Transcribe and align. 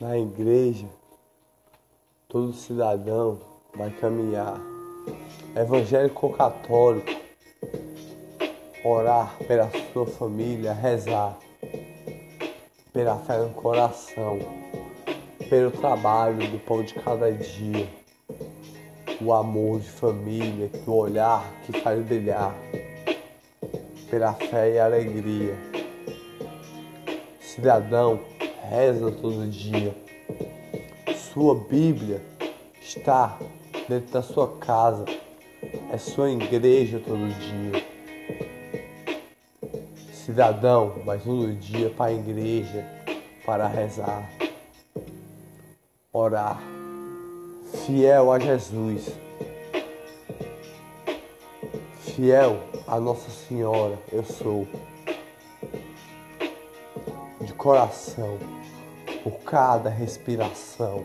Na 0.00 0.16
igreja, 0.16 0.86
todo 2.26 2.54
cidadão 2.54 3.38
vai 3.76 3.90
caminhar. 3.90 4.58
Evangélico 5.54 6.32
católico, 6.32 7.10
orar 8.82 9.36
pela 9.46 9.70
sua 9.92 10.06
família, 10.06 10.72
rezar 10.72 11.38
pela 12.94 13.18
fé 13.18 13.40
no 13.40 13.50
coração, 13.50 14.38
pelo 15.50 15.70
trabalho 15.70 16.50
do 16.50 16.58
pão 16.60 16.82
de 16.82 16.94
cada 16.94 17.30
dia, 17.30 17.86
o 19.20 19.34
amor 19.34 19.80
de 19.80 19.90
família, 19.90 20.70
o 20.86 20.92
olhar 20.92 21.44
que 21.66 21.78
faz 21.78 22.02
brilhar, 22.06 22.54
pela 24.08 24.32
fé 24.32 24.76
e 24.76 24.78
alegria. 24.78 25.54
Cidadão, 27.38 28.18
reza 28.68 29.10
todo 29.12 29.48
dia. 29.48 29.94
Sua 31.32 31.54
Bíblia 31.54 32.20
está 32.80 33.38
dentro 33.88 34.12
da 34.12 34.22
sua 34.22 34.56
casa, 34.58 35.04
é 35.92 35.98
sua 35.98 36.30
igreja 36.30 37.00
todo 37.04 37.28
dia. 37.38 37.84
Cidadão, 40.12 41.02
vai 41.04 41.18
todo 41.18 41.52
dia 41.54 41.90
para 41.90 42.06
a 42.06 42.12
igreja 42.12 42.84
para 43.44 43.66
rezar, 43.66 44.30
orar, 46.12 46.60
fiel 47.86 48.30
a 48.30 48.38
Jesus, 48.38 49.10
fiel 52.00 52.60
a 52.86 53.00
Nossa 53.00 53.30
Senhora, 53.30 53.98
eu 54.12 54.22
sou 54.22 54.68
coração 57.60 58.38
por 59.22 59.32
cada 59.40 59.90
respiração. 59.90 61.04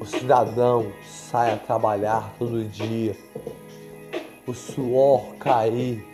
O 0.00 0.04
cidadão 0.04 0.92
sai 1.04 1.52
a 1.54 1.56
trabalhar 1.56 2.34
todo 2.36 2.64
dia, 2.64 3.16
o 4.44 4.52
suor 4.52 5.36
cair, 5.36 6.04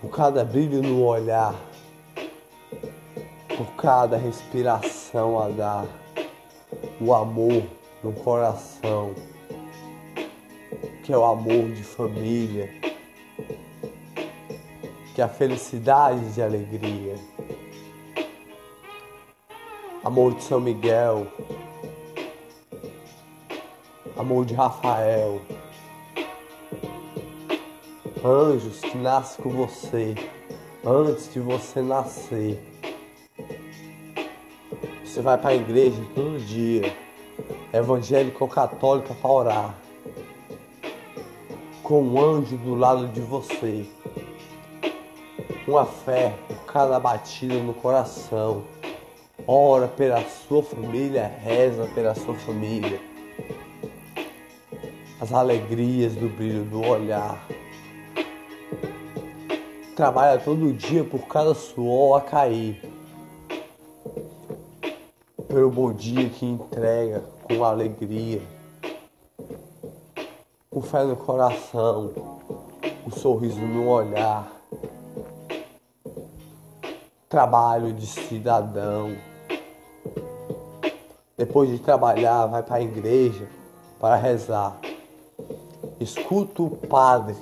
por 0.00 0.08
cada 0.08 0.46
brilho 0.46 0.80
no 0.80 1.04
olhar, 1.04 1.54
por 3.54 3.66
cada 3.76 4.16
respiração 4.16 5.38
a 5.38 5.50
dar, 5.50 5.86
o 6.98 7.12
amor 7.12 7.64
no 8.02 8.14
coração, 8.14 9.14
que 11.04 11.12
é 11.12 11.18
o 11.18 11.24
amor 11.24 11.70
de 11.70 11.82
família, 11.82 12.85
que 15.16 15.22
a 15.22 15.28
felicidade 15.28 16.34
de 16.34 16.42
alegria. 16.42 17.14
Amor 20.04 20.34
de 20.34 20.42
São 20.42 20.60
Miguel, 20.60 21.26
amor 24.14 24.44
de 24.44 24.52
Rafael, 24.52 25.40
anjos 28.22 28.80
que 28.80 28.98
nascem 28.98 29.42
com 29.42 29.48
você 29.48 30.14
antes 30.84 31.32
de 31.32 31.40
você 31.40 31.80
nascer. 31.80 32.62
Você 35.02 35.22
vai 35.22 35.38
para 35.38 35.48
a 35.48 35.54
igreja 35.54 35.96
todo 36.14 36.44
dia, 36.44 36.94
evangélico 37.72 38.44
ou 38.44 38.50
católica, 38.50 39.14
para 39.14 39.30
orar, 39.30 39.74
com 41.82 42.02
um 42.02 42.22
anjo 42.22 42.58
do 42.58 42.74
lado 42.74 43.08
de 43.08 43.22
você, 43.22 43.95
uma 45.66 45.84
fé 45.84 46.34
cada 46.66 47.00
batida 47.00 47.54
no 47.54 47.74
coração 47.74 48.64
ora 49.46 49.86
pela 49.86 50.22
sua 50.22 50.62
família, 50.62 51.26
reza 51.42 51.88
pela 51.94 52.14
sua 52.14 52.34
família. 52.34 53.00
As 55.20 55.32
alegrias 55.32 56.14
do 56.14 56.28
brilho 56.28 56.64
do 56.64 56.82
olhar. 56.82 57.46
Trabalha 59.94 60.38
todo 60.38 60.72
dia 60.72 61.04
por 61.04 61.26
cada 61.26 61.54
suor 61.54 62.18
a 62.18 62.20
cair. 62.20 62.82
Pelo 65.48 65.70
bom 65.70 65.92
dia 65.92 66.28
que 66.28 66.44
entrega 66.44 67.24
com 67.44 67.64
alegria. 67.64 68.42
Com 70.68 70.82
fé 70.82 71.04
no 71.04 71.16
coração, 71.16 72.12
um 73.06 73.10
sorriso 73.10 73.60
no 73.60 73.88
olhar. 73.88 74.55
Trabalho 77.28 77.92
de 77.92 78.06
cidadão 78.06 79.16
depois 81.36 81.68
de 81.68 81.78
trabalhar, 81.78 82.46
vai 82.46 82.62
para 82.62 82.76
a 82.76 82.82
igreja 82.82 83.46
para 84.00 84.16
rezar. 84.16 84.78
Escuta 86.00 86.62
o 86.62 86.70
padre, 86.70 87.36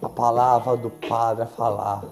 a 0.00 0.08
palavra 0.08 0.76
do 0.76 0.88
padre 0.88 1.42
a 1.42 1.46
falar. 1.46 2.04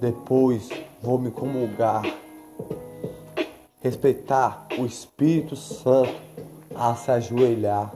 Depois 0.00 0.70
vou 1.02 1.18
me 1.18 1.32
comungar, 1.32 2.02
respeitar 3.82 4.68
o 4.78 4.86
Espírito 4.86 5.56
Santo 5.56 6.14
a 6.76 6.94
se 6.94 7.10
ajoelhar. 7.10 7.92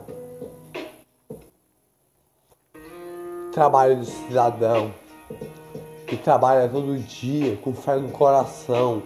Trabalho 3.53 4.01
de 4.01 4.07
cidadão 4.07 4.93
que 6.17 6.23
trabalha 6.23 6.69
todo 6.69 6.97
dia 6.99 7.57
com 7.57 7.73
fé 7.73 7.97
no 7.97 8.09
coração 8.09 9.03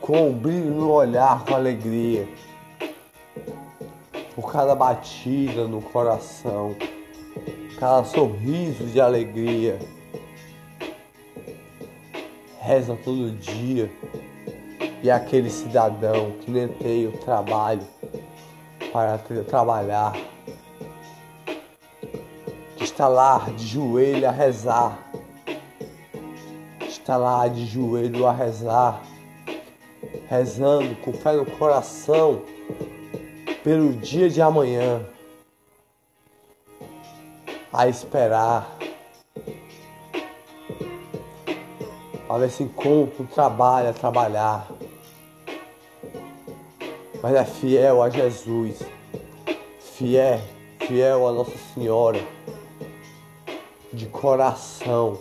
com 0.00 0.28
um 0.28 0.32
brilho 0.32 0.74
no 0.74 0.90
olhar, 0.90 1.44
com 1.44 1.54
alegria, 1.54 2.26
por 4.34 4.50
cada 4.50 4.74
batida 4.74 5.68
no 5.68 5.80
coração, 5.80 6.74
cada 7.78 8.02
sorriso 8.04 8.84
de 8.86 9.00
alegria. 9.00 9.78
Reza 12.60 12.98
todo 13.04 13.30
dia. 13.38 13.90
E 15.02 15.08
é 15.08 15.12
aquele 15.12 15.48
cidadão 15.48 16.32
que 16.40 16.50
nem 16.50 16.68
tem 16.68 17.06
o 17.06 17.12
trabalho 17.12 17.86
para 18.92 19.18
trabalhar, 19.48 20.14
que 22.76 22.84
está 22.84 23.06
lá 23.06 23.46
de 23.56 23.66
joelho 23.66 24.28
a 24.28 24.32
rezar, 24.32 25.09
está 27.00 27.16
lá 27.16 27.48
de 27.48 27.66
joelho 27.66 28.26
a 28.26 28.32
rezar 28.32 29.02
rezando 30.28 30.94
com 30.96 31.12
fé 31.12 31.32
no 31.32 31.44
coração 31.44 32.42
pelo 33.64 33.92
dia 33.94 34.30
de 34.30 34.40
amanhã, 34.40 35.04
a 37.72 37.88
esperar, 37.88 38.78
a 42.28 42.38
ver 42.38 42.50
se 42.50 42.62
encontra 42.62 43.22
um 43.22 43.26
trabalho 43.26 43.90
a 43.90 43.92
trabalhar, 43.92 44.70
mas 47.20 47.34
é 47.34 47.44
fiel 47.44 48.02
a 48.02 48.08
Jesus, 48.08 48.80
fiel, 49.78 50.40
fiel 50.86 51.28
a 51.28 51.32
Nossa 51.32 51.58
Senhora, 51.74 52.20
de 53.92 54.06
coração, 54.06 55.18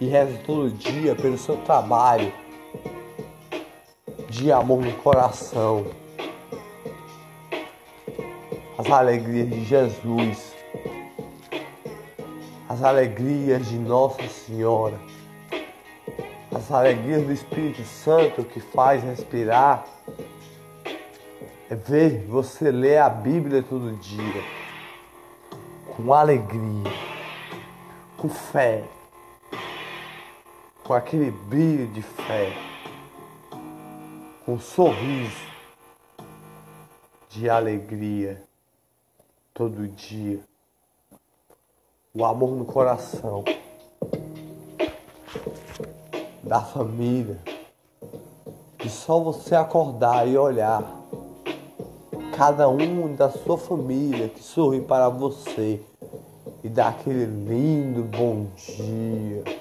e 0.00 0.06
reza 0.06 0.38
todo 0.46 0.70
dia 0.70 1.14
pelo 1.14 1.36
seu 1.36 1.56
trabalho 1.58 2.32
de 4.28 4.52
amor 4.52 4.84
no 4.84 4.92
coração. 4.94 5.86
As 8.76 8.88
alegrias 8.90 9.50
de 9.50 9.64
Jesus, 9.64 10.54
as 12.68 12.82
alegrias 12.82 13.66
de 13.66 13.76
Nossa 13.76 14.28
Senhora, 14.28 14.98
as 16.54 16.70
alegrias 16.70 17.26
do 17.26 17.32
Espírito 17.32 17.84
Santo 17.84 18.44
que 18.44 18.60
faz 18.60 19.02
respirar, 19.02 19.84
é 21.68 21.74
ver 21.74 22.24
você 22.26 22.70
ler 22.70 22.98
a 22.98 23.08
Bíblia 23.08 23.62
todo 23.62 23.96
dia 23.96 24.42
com 25.96 26.14
alegria, 26.14 26.92
com 28.16 28.28
fé, 28.28 28.84
com 30.88 30.94
aquele 30.94 31.30
brilho 31.30 31.86
de 31.88 32.00
fé 32.00 32.50
um 34.48 34.58
sorriso 34.58 35.36
de 37.28 37.50
alegria 37.50 38.42
todo 39.52 39.86
dia, 39.86 40.40
o 42.14 42.24
amor 42.24 42.56
no 42.56 42.64
coração 42.64 43.44
da 46.42 46.62
família, 46.62 47.38
e 48.82 48.88
só 48.88 49.20
você 49.20 49.54
acordar 49.54 50.26
e 50.26 50.38
olhar 50.38 50.82
cada 52.34 52.66
um 52.66 53.14
da 53.14 53.28
sua 53.28 53.58
família 53.58 54.30
que 54.30 54.42
sorri 54.42 54.80
para 54.80 55.10
você 55.10 55.82
e 56.64 56.68
dá 56.70 56.88
aquele 56.88 57.26
lindo 57.26 58.04
bom 58.04 58.46
dia 58.56 59.57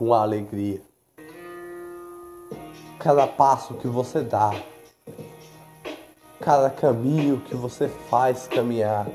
com 0.00 0.14
alegria. 0.14 0.80
cada 2.98 3.26
passo 3.26 3.74
que 3.74 3.86
você 3.86 4.22
dá, 4.22 4.50
cada 6.40 6.70
caminho 6.70 7.42
que 7.42 7.54
você 7.54 7.86
faz 7.86 8.48
caminhar, 8.48 9.06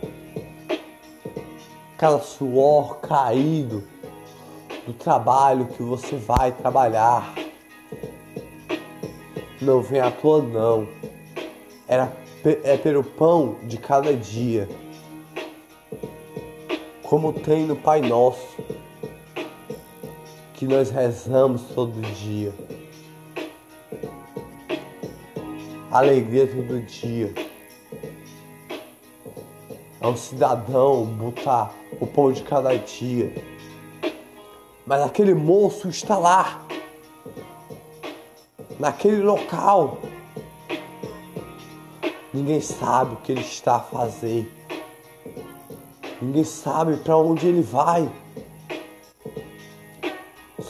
cada 1.97 2.19
suor 2.19 2.97
caído 2.97 3.83
do 4.85 4.93
trabalho 4.93 5.65
que 5.69 5.81
você 5.81 6.17
vai 6.17 6.51
trabalhar. 6.51 7.33
Não 9.59 9.81
vem 9.81 10.01
à 10.01 10.11
toa 10.11 10.43
não. 10.43 10.87
Era, 11.87 12.13
é 12.63 12.77
pelo 12.77 13.03
pão 13.03 13.55
de 13.63 13.79
cada 13.79 14.15
dia. 14.15 14.69
Como 17.01 17.33
tem 17.33 17.65
no 17.65 17.75
Pai 17.75 18.01
Nosso, 18.01 18.74
que 20.55 20.65
nós 20.65 20.89
rezamos 20.89 21.63
todo 21.73 22.01
dia. 22.13 22.53
Alegria 25.91 26.47
todo 26.47 26.81
dia. 26.81 27.33
É 29.99 30.07
um 30.07 30.15
cidadão 30.15 31.05
botar 31.05 31.73
o 31.99 32.07
pão 32.07 32.31
de 32.31 32.43
cada 32.43 32.75
dia. 32.77 33.33
Mas 34.85 35.01
aquele 35.01 35.33
moço 35.33 35.89
está 35.89 36.17
lá, 36.17 36.63
naquele 38.79 39.21
local. 39.21 39.97
Ninguém 42.33 42.61
sabe 42.61 43.13
o 43.13 43.17
que 43.17 43.31
ele 43.31 43.41
está 43.41 43.77
a 43.77 43.79
fazer. 43.79 44.51
Ninguém 46.21 46.43
sabe 46.43 46.97
para 46.97 47.17
onde 47.17 47.47
ele 47.47 47.61
vai. 47.61 48.09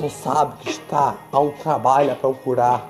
Sabe 0.09 0.57
que 0.59 0.69
está 0.69 1.15
a 1.31 1.39
um 1.39 1.51
trabalho 1.51 2.11
a 2.11 2.15
procurar. 2.15 2.89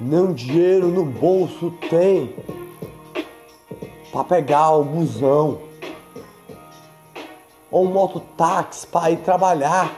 Nem 0.00 0.32
dinheiro 0.32 0.88
no 0.88 1.04
bolso 1.04 1.72
tem 1.88 2.34
para 4.12 4.24
pegar 4.24 4.70
o 4.70 4.84
busão 4.84 5.60
ou 7.70 7.86
um 7.86 7.92
mototáxi 7.92 8.86
para 8.86 9.10
ir 9.10 9.18
trabalhar. 9.18 9.92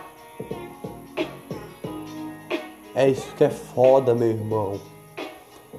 É 2.94 3.08
isso 3.08 3.31
que 3.37 3.44
é 3.44 3.50
foda, 3.50 4.14
meu 4.14 4.29
irmão. 4.29 4.81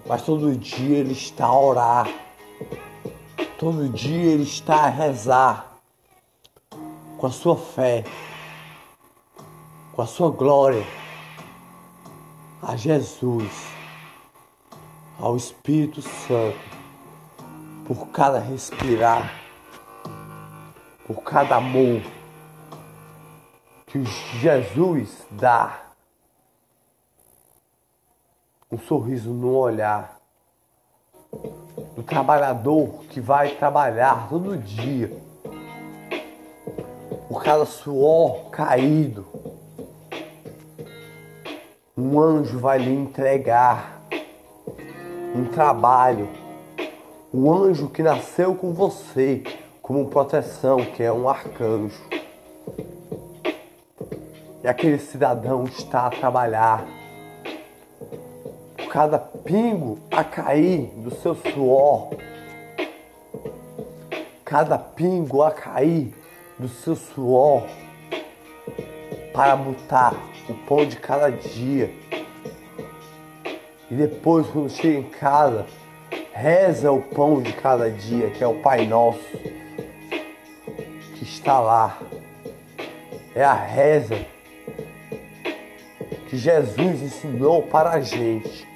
Mas 0.06 0.22
todo 0.22 0.56
dia 0.56 1.00
ele 1.00 1.14
está 1.14 1.48
a 1.48 1.60
orar. 1.60 2.08
Todo 3.58 3.90
dia 3.90 4.34
ele 4.34 4.44
está 4.44 4.86
a 4.86 4.90
rezar 4.90 5.78
com 7.18 7.26
a 7.26 7.32
sua 7.32 7.56
fé, 7.56 8.04
com 9.98 10.04
a 10.04 10.06
sua 10.06 10.30
glória 10.30 10.86
a 12.62 12.76
Jesus, 12.76 13.52
ao 15.20 15.36
Espírito 15.36 16.04
Santo, 16.04 16.60
por 17.88 18.10
cada 18.10 18.38
respirar 18.38 19.34
por 21.08 21.24
cada 21.24 21.56
amor 21.56 22.04
que 23.88 24.04
Jesus 24.40 25.26
dá. 25.32 25.82
Um 28.72 28.78
sorriso 28.78 29.32
no 29.32 29.56
olhar 29.56 30.20
do 31.96 32.04
trabalhador 32.04 33.04
que 33.06 33.20
vai 33.20 33.56
trabalhar 33.56 34.30
todo 34.30 34.58
dia. 34.58 35.10
Por 37.28 37.42
cada 37.42 37.66
suor 37.66 38.52
caído, 38.52 39.47
um 41.98 42.20
anjo 42.20 42.60
vai 42.60 42.78
lhe 42.78 42.94
entregar 42.94 44.04
um 45.36 45.46
trabalho. 45.46 46.30
O 47.34 47.52
anjo 47.52 47.90
que 47.90 48.04
nasceu 48.04 48.54
com 48.54 48.72
você 48.72 49.44
como 49.82 50.08
proteção, 50.08 50.78
que 50.78 51.02
é 51.02 51.12
um 51.12 51.28
arcanjo. 51.28 52.00
E 54.64 54.68
aquele 54.68 55.00
cidadão 55.00 55.64
está 55.64 56.06
a 56.06 56.10
trabalhar. 56.12 56.86
Cada 58.92 59.18
pingo 59.18 59.98
a 60.12 60.24
cair 60.24 60.92
do 60.98 61.10
seu 61.10 61.36
suor, 61.36 62.10
cada 64.46 64.78
pingo 64.78 65.42
a 65.42 65.52
cair 65.52 66.14
do 66.60 66.68
seu 66.68 66.96
suor, 66.96 67.64
para 69.38 69.56
botar 69.56 70.16
o 70.50 70.54
pão 70.56 70.84
de 70.84 70.96
cada 70.96 71.30
dia. 71.30 71.94
E 73.92 73.94
depois, 73.94 74.48
quando 74.48 74.68
chega 74.72 74.98
em 74.98 75.04
casa, 75.04 75.68
reza 76.34 76.92
o 76.92 77.04
pão 77.04 77.40
de 77.40 77.54
cada 77.54 77.88
dia, 77.92 78.32
que 78.32 78.44
é 78.44 78.48
o 78.48 78.56
Pai 78.56 78.88
Nosso 78.88 79.22
está 81.22 81.60
lá. 81.60 82.00
É 83.36 83.44
a 83.44 83.54
reza 83.54 84.18
que 86.30 86.36
Jesus 86.36 87.04
ensinou 87.04 87.62
para 87.62 87.92
a 87.92 88.02
gente, 88.02 88.68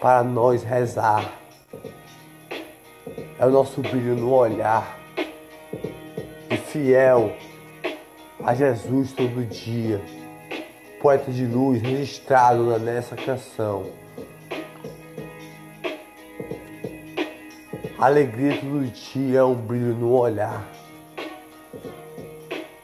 para 0.00 0.24
nós 0.24 0.62
rezar. 0.62 1.34
É 3.38 3.44
o 3.44 3.50
nosso 3.50 3.82
brilho 3.82 4.16
no 4.16 4.32
olhar, 4.32 4.98
e 6.50 6.56
fiel 6.56 7.36
a 8.44 8.54
Jesus 8.54 9.12
todo 9.12 9.44
dia. 9.44 10.00
Poeta 11.00 11.30
de 11.30 11.46
luz 11.46 11.82
registrado 11.82 12.78
nessa 12.78 13.16
canção. 13.16 13.86
alegria 17.98 18.58
todo 18.60 18.84
dia 18.92 19.38
é 19.38 19.44
um 19.44 19.54
brilho 19.54 19.94
no 19.94 20.12
olhar 20.12 20.62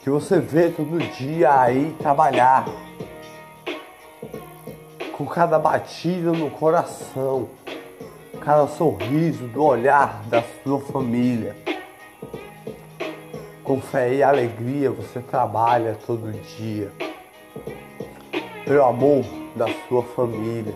que 0.03 0.11
você 0.11 0.41
vê 0.41 0.69
todo 0.69 0.99
dia 0.99 1.61
aí 1.61 1.95
trabalhar, 2.01 2.67
com 5.13 5.25
cada 5.25 5.61
batida 5.61 6.33
no 6.33 6.51
coração, 6.51 7.49
cada 8.41 8.67
sorriso 8.67 9.47
do 9.47 9.63
olhar 9.63 10.25
da 10.27 10.43
sua 10.65 10.81
família. 10.81 11.55
Com 13.65 13.81
fé 13.81 14.13
e 14.13 14.25
alegria 14.25 14.91
você 14.91 15.21
trabalha 15.21 15.97
todo 16.05 16.33
dia, 16.33 16.91
pelo 18.65 18.85
amor 18.85 19.25
da 19.55 19.67
sua 19.87 20.03
família, 20.03 20.75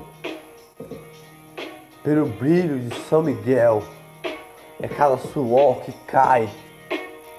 pelo 2.04 2.26
brilho 2.26 2.78
de 2.78 2.94
São 3.08 3.24
Miguel, 3.24 3.82
é 4.80 4.86
cada 4.86 5.18
suor 5.18 5.80
que 5.80 5.90
cai 6.06 6.48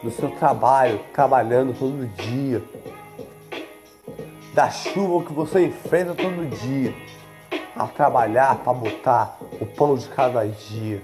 do 0.04 0.12
seu 0.12 0.30
trabalho, 0.32 1.00
trabalhando 1.14 1.74
todo 1.74 2.06
dia, 2.22 2.62
da 4.54 4.70
chuva 4.70 5.26
que 5.26 5.32
você 5.32 5.66
enfrenta 5.66 6.14
todo 6.14 6.46
dia, 6.58 6.94
a 7.74 7.88
trabalhar 7.88 8.58
para 8.58 8.74
botar 8.74 9.38
o 9.62 9.66
pão 9.66 9.96
de 9.96 10.10
cada 10.10 10.46
dia. 10.46 11.02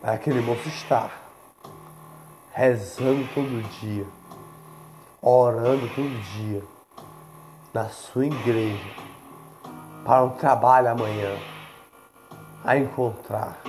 Para 0.00 0.14
aquele 0.14 0.40
moço 0.40 0.68
estar 0.68 1.25
rezando 2.56 3.28
todo 3.34 3.62
dia, 3.80 4.06
orando 5.20 5.86
todo 5.90 6.22
dia 6.38 6.62
na 7.74 7.90
sua 7.90 8.24
igreja 8.24 8.94
para 10.02 10.24
um 10.24 10.30
trabalho 10.30 10.88
amanhã 10.88 11.38
a 12.64 12.78
encontrar. 12.78 13.60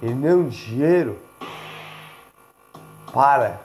E 0.00 0.06
nem 0.06 0.32
um 0.32 0.48
dinheiro 0.48 1.20
para 3.12 3.58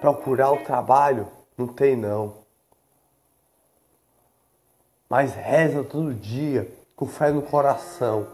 procurar 0.00 0.50
o 0.50 0.64
trabalho, 0.64 1.28
não 1.56 1.68
tem 1.68 1.94
não. 1.94 2.38
Mas 5.08 5.32
reza 5.32 5.84
todo 5.84 6.12
dia, 6.12 6.68
com 6.96 7.06
fé 7.06 7.30
no 7.30 7.42
coração. 7.42 8.26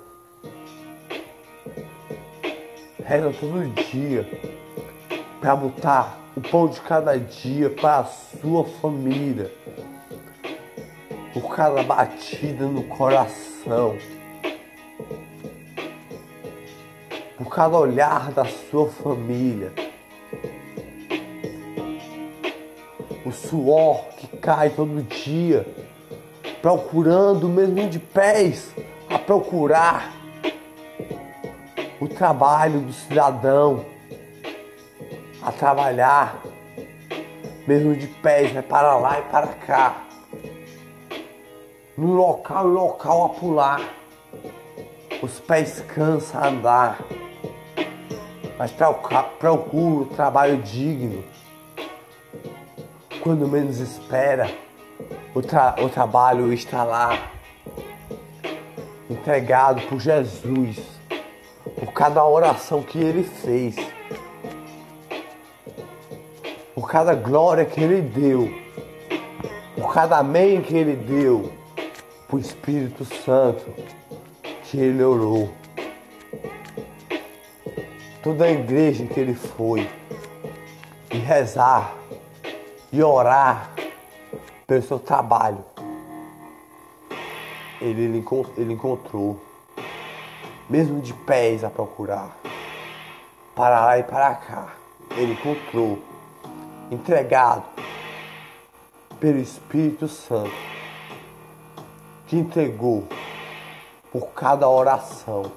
Reza 3.05 3.33
todo 3.39 3.69
dia 3.91 4.29
para 5.41 5.55
botar 5.55 6.19
o 6.37 6.41
pão 6.41 6.67
de 6.67 6.81
cada 6.81 7.19
dia 7.19 7.71
para 7.71 7.99
a 7.99 8.05
sua 8.05 8.65
família. 8.65 9.53
Por 11.33 11.55
cada 11.55 11.83
batida 11.83 12.67
no 12.67 12.85
coração. 12.85 13.97
por 17.37 17.55
cada 17.55 17.77
olhar 17.77 18.33
da 18.33 18.45
sua 18.45 18.89
família. 18.89 19.73
O 23.25 23.33
suor 23.33 24.05
que 24.17 24.27
cai 24.39 24.71
todo 24.71 25.03
dia, 25.03 25.67
procurando 26.61 27.49
mesmo 27.49 27.89
de 27.89 27.99
pés 27.99 28.75
a 29.09 29.19
procurar 29.19 30.24
o 32.05 32.09
trabalho 32.09 32.81
do 32.81 32.93
cidadão, 32.93 33.85
a 35.43 35.51
trabalhar 35.51 36.43
mesmo 37.67 37.97
de 37.97 38.07
pés, 38.07 38.53
vai 38.53 38.63
para 38.63 38.97
lá 38.99 39.21
e 39.21 39.23
para 39.23 39.47
cá, 39.47 40.05
no 41.97 42.13
local 42.13 42.69
e 42.69 42.73
local 42.73 43.25
a 43.25 43.29
pular. 43.31 43.81
Os 45.23 45.41
pés 45.41 45.81
cansam 45.81 46.43
a 46.43 46.49
andar, 46.49 46.99
mas 48.59 48.71
procura 49.39 50.03
o 50.03 50.07
trabalho 50.15 50.59
digno. 50.59 51.25
Quando 53.23 53.49
menos 53.49 53.79
espera, 53.79 54.51
o, 55.35 55.41
tra 55.41 55.77
o 55.79 55.89
trabalho 55.89 56.53
está 56.53 56.85
lá, 56.85 57.31
entregado 59.09 59.81
por 59.89 59.99
Jesus, 59.99 60.94
por 61.85 61.93
cada 61.93 62.25
oração 62.25 62.83
que 62.83 62.99
ele 62.99 63.23
fez. 63.23 63.77
Por 66.75 66.89
cada 66.89 67.15
glória 67.15 67.65
que 67.65 67.81
Ele 67.81 68.01
deu, 68.01 68.53
por 69.77 69.93
cada 69.93 70.19
amém 70.19 70.61
que 70.61 70.75
Ele 70.77 70.97
deu, 70.97 71.53
por 72.29 72.41
Espírito 72.41 73.05
Santo 73.05 73.65
que 74.65 74.79
Ele 74.79 75.03
orou. 75.03 75.51
Toda 78.23 78.47
a 78.47 78.51
igreja 78.51 79.07
que 79.07 79.21
Ele 79.21 79.35
foi, 79.35 79.89
e 81.13 81.19
rezar, 81.19 81.95
e 82.93 83.03
orar. 83.03 83.71
Pelo 84.67 84.83
seu 84.83 84.99
trabalho, 84.99 85.63
ele, 87.79 88.03
ele, 88.03 88.25
ele 88.57 88.73
encontrou, 88.73 89.39
mesmo 90.69 91.01
de 91.01 91.13
pés 91.13 91.63
a 91.65 91.71
procurar, 91.71 92.37
para 93.55 93.85
lá 93.85 93.99
e 93.99 94.03
para 94.03 94.35
cá, 94.35 94.75
ele 95.17 95.33
encontrou 95.33 96.03
entregado 96.91 97.65
pelo 99.21 99.39
Espírito 99.39 100.09
Santo, 100.09 100.51
que 102.27 102.37
entregou 102.37 103.07
por 104.11 104.29
cada 104.29 104.69
oração 104.69 105.53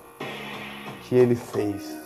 que 1.03 1.15
ele 1.15 1.35
fez. 1.35 1.96